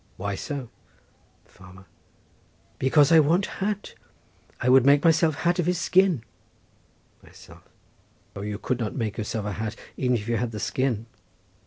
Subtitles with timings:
[0.17, 0.71] —Why so?
[1.45, 3.93] Farmer.—Because I want hat.
[4.65, 6.23] Would make myself hat of his skin.
[7.21, 11.05] Myself.—O, you could not make yourself a hat even if you had the skin.